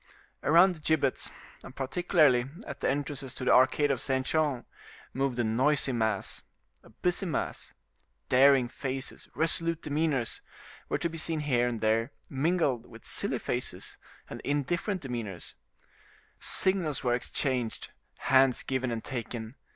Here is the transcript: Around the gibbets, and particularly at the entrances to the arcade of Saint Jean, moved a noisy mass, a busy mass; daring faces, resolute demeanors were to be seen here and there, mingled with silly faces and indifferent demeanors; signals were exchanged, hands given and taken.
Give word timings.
Around 0.41 0.73
the 0.73 0.79
gibbets, 0.79 1.29
and 1.63 1.75
particularly 1.75 2.45
at 2.65 2.79
the 2.79 2.89
entrances 2.89 3.35
to 3.35 3.45
the 3.45 3.53
arcade 3.53 3.91
of 3.91 4.01
Saint 4.01 4.25
Jean, 4.25 4.65
moved 5.13 5.37
a 5.37 5.43
noisy 5.43 5.91
mass, 5.91 6.41
a 6.81 6.89
busy 6.89 7.27
mass; 7.27 7.75
daring 8.27 8.67
faces, 8.67 9.29
resolute 9.35 9.83
demeanors 9.83 10.41
were 10.89 10.97
to 10.97 11.07
be 11.07 11.19
seen 11.19 11.41
here 11.41 11.67
and 11.67 11.81
there, 11.81 12.09
mingled 12.31 12.87
with 12.87 13.05
silly 13.05 13.37
faces 13.37 13.99
and 14.27 14.41
indifferent 14.41 15.01
demeanors; 15.01 15.53
signals 16.39 17.03
were 17.03 17.13
exchanged, 17.13 17.91
hands 18.21 18.63
given 18.63 18.89
and 18.89 19.03
taken. 19.03 19.53